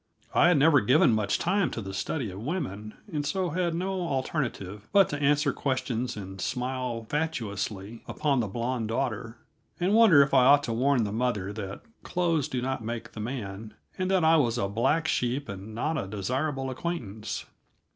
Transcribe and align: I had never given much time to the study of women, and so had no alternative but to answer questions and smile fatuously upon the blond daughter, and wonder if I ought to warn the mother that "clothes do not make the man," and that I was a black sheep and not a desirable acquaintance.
I 0.33 0.47
had 0.47 0.57
never 0.57 0.81
given 0.81 1.13
much 1.13 1.37
time 1.37 1.69
to 1.69 1.79
the 1.79 1.93
study 1.93 2.31
of 2.31 2.41
women, 2.41 2.95
and 3.13 3.23
so 3.23 3.51
had 3.51 3.75
no 3.75 3.91
alternative 4.07 4.87
but 4.91 5.09
to 5.09 5.21
answer 5.21 5.53
questions 5.53 6.17
and 6.17 6.41
smile 6.41 7.05
fatuously 7.07 8.01
upon 8.07 8.39
the 8.39 8.47
blond 8.47 8.87
daughter, 8.87 9.37
and 9.79 9.93
wonder 9.93 10.23
if 10.23 10.33
I 10.33 10.45
ought 10.45 10.63
to 10.63 10.73
warn 10.73 11.03
the 11.03 11.11
mother 11.11 11.53
that 11.53 11.81
"clothes 12.01 12.47
do 12.47 12.63
not 12.63 12.83
make 12.83 13.11
the 13.11 13.19
man," 13.19 13.75
and 13.95 14.09
that 14.09 14.23
I 14.23 14.37
was 14.37 14.57
a 14.57 14.67
black 14.67 15.07
sheep 15.07 15.47
and 15.47 15.75
not 15.75 15.99
a 16.03 16.07
desirable 16.07 16.71
acquaintance. 16.71 17.45